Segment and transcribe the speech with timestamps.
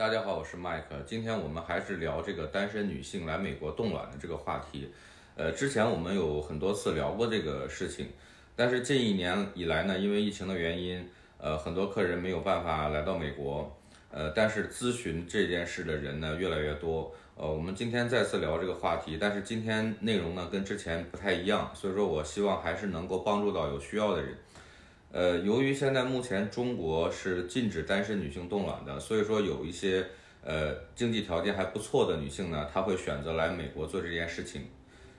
[0.00, 0.96] 大家好，我是麦克。
[1.04, 4.88] 今天我们还是聊这个单身女性来美国冻卵的这个话题。
[5.36, 8.08] 呃，之前我们有很多次聊过这个事情，
[8.56, 13.70] 但是近一年以来呢，因为疫情的原因，呃，很多客人没有办法来到美国。
[14.10, 17.12] 呃，但是咨询这件事的人呢越来越多。
[17.36, 24.34] 呃，我们今天再次聊这个话题，但是今天内容呢跟之前不太一样，所以说我希望还是能够帮助到有需要的人。
[25.12, 30.06] 呃，由于现在目前中国是禁止单身女性冻卵的，所以说有一些
[30.44, 34.62] 呃经济条件还不错的女性呢，她会选择来美国做这件事情。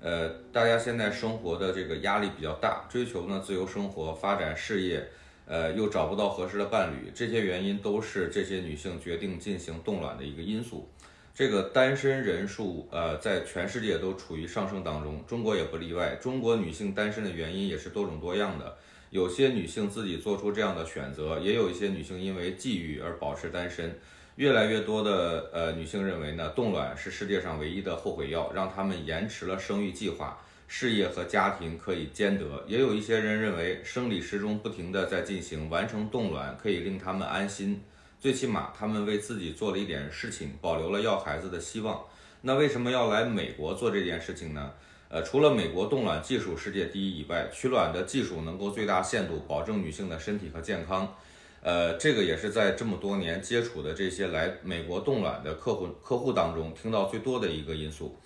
[0.00, 5.06] 呃，大家现在生活的这个压力比较大，追求呢自由生活、发展事业，
[5.46, 10.88] 呃，又找不到合适的伴侣，这些原因都是这些女性决定进行冻卵的一个因素。
[11.34, 16.16] 这个单身人数呃在全世界都处于上升当中，中国也不例外。
[16.20, 18.76] 中国女性单身的原因也是多种多样的。
[19.14, 23.96] 有些女性自己做出这样的选择，也有一些女性因为际遇而保持单身。
[24.34, 32.64] 越来越多的呃女性认为呢，冻卵是世界上唯一的后悔药，让她们延迟了生育计划，事业和家庭可以兼得。
[32.66, 37.80] 也有一些人认为，生理时钟不停的在进行，完成冻卵可以令他们安心，
[38.18, 42.02] 最起码他们为自己做了一点事情，保留了要孩子的希望。
[42.40, 44.72] 那为什么要来美国做这件事情呢？
[45.14, 51.14] 呃，除了美国冻卵技术世界第一以外，取卵的技术能够最大限度保证女性的身体和健康。
[51.62, 58.16] 呃，这个也是在这么多年接触的这些来美国冻卵的客户客户当中听到最多的一个因素。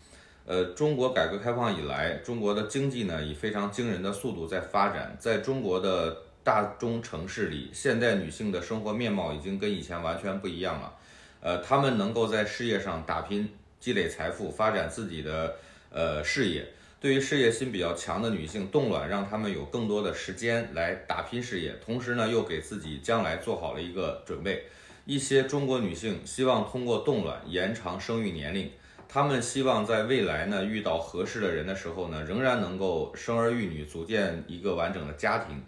[0.46, 10.94] 呃，中国改革开放以来，中国的经济呢以非常惊人的速度在发展，在中国的大中城市里，现代女性的生活面貌已经跟以前完全不一样了。
[11.42, 13.46] 呃，她们能够在事业上打拼，
[13.78, 15.54] 积累财富，发展自己的
[15.90, 16.66] 呃事业。
[17.00, 24.64] 对于事业心比较强的女性，冻卵让她们有更多的时间来打拼事业，同时呢，又给自己将来做好了一个准备。
[25.04, 28.70] 一些中国女性希望通过冻卵延长生育年龄，
[29.08, 35.62] 她们希望在未来呢遇到合适的人的时候呢，仍然能够生儿育女，组建一个完整的家庭。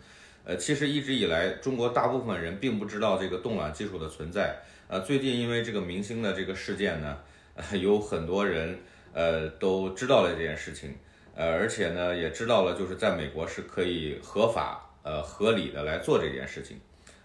[0.45, 4.59] 呃，其实一直以来，中国大部分人并不知道这个冻卵技术的存在。
[4.89, 7.17] 呃，最近因为这个明星的这个事件呢，
[7.81, 8.77] 有很多人
[9.13, 10.95] 呃都知道了这件事情。
[11.35, 16.79] 呃，而且呢，也知道了，就是在美国是可以合法、呃合理的来做这件事情，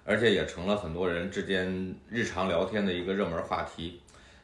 [0.06, 4.00] 而且也成了很多人之间日常聊天的一个热门话题。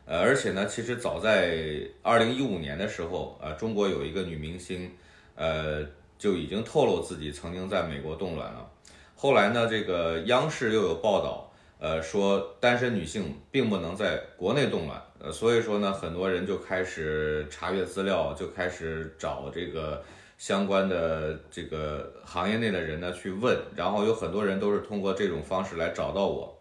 [0.05, 4.91] 呃，而且呢，其实早在二零一五年的时候，呃，中国有一个女明星，
[5.35, 5.85] 呃，
[6.17, 8.69] 就已经透露自己曾经在美国冻卵了。
[9.15, 11.50] 后来呢，这个央视又有报道。
[11.83, 20.03] 呃，说单身女性并不能在国内冻卵，呃，所以说呢，很多人就开始查阅资料，就开始找这个
[20.37, 26.55] 相关的这个行业内的人呢去问，然后有很多人都是通过这种方式来找到我。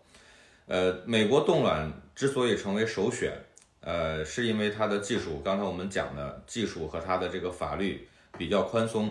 [0.65, 3.31] 呃，美国冻卵之所以成为首选，
[3.83, 8.09] 呃，是因为它的技术，刚才我们讲的技术和它的这个法律
[8.39, 9.11] 比较宽松。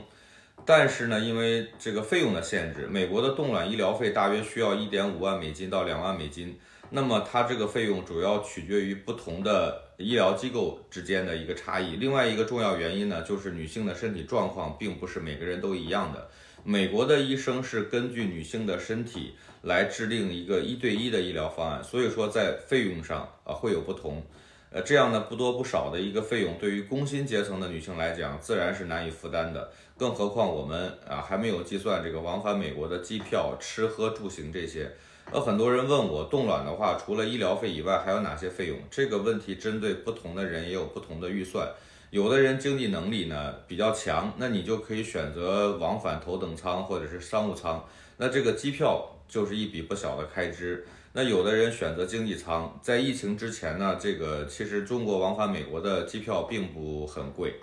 [0.66, 6.58] 但是呢，因为这个费用的限制，美国的冻卵医疗费大约需要一点五万美金到两万美金。
[6.92, 11.96] 那么它这个费用主要取决于不同的医疗机构之间的一个差异。
[11.98, 16.28] 另外一个重要原因呢，就是女性的身体状况并不是每个人都一样的。
[16.64, 24.24] 美国的医生是根据女性的身体来制定一个一对一的医疗方案，所以说在费用上啊会有不同。
[24.72, 29.72] 呃，这样呢不多不少的一个费用，对于工薪阶层的女性来讲，自然是难以负担的。
[29.98, 34.92] 更何况我们啊还没有计算这个往返美国的机票、吃喝住行这些。
[35.32, 38.78] 呃，很多人问我冻卵的话，除了医疗费以外，还有哪些费用？
[38.92, 41.68] 这个问题针对不同的人也有不同的预算。
[42.12, 47.84] 有的人经济能力呢比较强，那你就可以选择往返头等舱或者是商务舱，
[48.18, 50.86] 那这个机票就是一笔不小的开支。
[51.14, 57.56] 那有的人选择经济舱，在疫情之前呢，这个其实中国往返美国的机票并不很贵，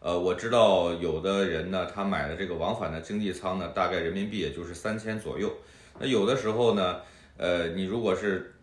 [0.00, 5.52] 呃，我知道有的人呢，他买的这个往返的经济舱呢，大概人民币也就是三千左右。
[5.98, 7.00] 那有的时候呢，
[7.36, 8.54] 呃，你如果是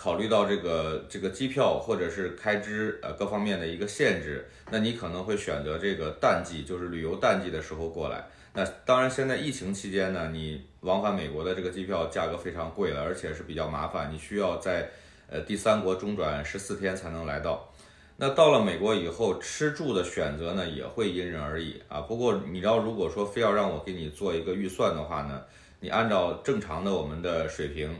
[0.00, 8.24] 考虑到这个这个机票或者是开支呃各方面的一个限制，那你可能会选择这个淡季，就是旅游淡季的时候过来。
[8.54, 14.88] 那当然，现在疫情期间呢，你往返美国的这个机票价格非常贵了，而且是比较麻烦，你需要在
[15.28, 17.70] 呃第三国中转十四天才能来到。
[18.16, 22.00] 那到了美国以后，吃住的选择呢也会因人而异啊。
[22.00, 25.42] 不过你要如果说非要让我给你做一个预算的话呢，
[25.78, 27.94] 你按照正常的我们的水平，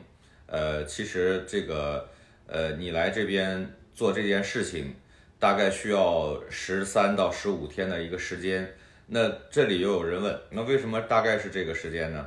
[0.50, 2.08] 呃，其实这个
[2.48, 4.92] 呃你来这边做这件事情，
[5.38, 8.68] 大概需要十三到十五天的一个时间。
[9.06, 12.26] 那这里又有人问，那为什么大概是这个时间呢？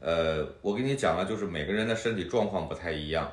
[0.00, 3.32] 呃，我跟你讲了，就是每个人的身体状况不太一样。